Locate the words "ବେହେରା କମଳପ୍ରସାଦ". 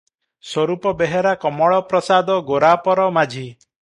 1.01-2.39